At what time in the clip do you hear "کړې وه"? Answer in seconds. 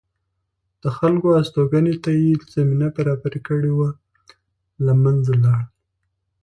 3.47-3.89